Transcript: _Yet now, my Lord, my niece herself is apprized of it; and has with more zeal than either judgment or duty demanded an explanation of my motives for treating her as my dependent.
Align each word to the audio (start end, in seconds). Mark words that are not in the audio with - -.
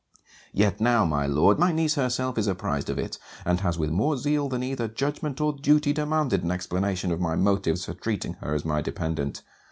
_Yet 0.51 0.81
now, 0.81 1.05
my 1.05 1.27
Lord, 1.27 1.59
my 1.59 1.71
niece 1.71 1.93
herself 1.93 2.39
is 2.39 2.47
apprized 2.47 2.89
of 2.89 2.97
it; 2.97 3.19
and 3.45 3.59
has 3.59 3.77
with 3.77 3.91
more 3.91 4.17
zeal 4.17 4.49
than 4.49 4.63
either 4.63 4.87
judgment 4.87 5.39
or 5.39 5.53
duty 5.53 5.93
demanded 5.93 6.43
an 6.43 6.49
explanation 6.49 7.11
of 7.11 7.21
my 7.21 7.35
motives 7.35 7.85
for 7.85 7.93
treating 7.93 8.33
her 8.41 8.55
as 8.55 8.65
my 8.65 8.81
dependent. 8.81 9.43